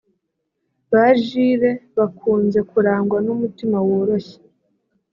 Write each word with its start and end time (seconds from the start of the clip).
Ba 0.91 1.05
Gilles 1.23 1.71
bakunze 1.97 2.59
kurangwa 2.69 3.17
n’umutima 3.25 3.77
woroshye 3.87 4.39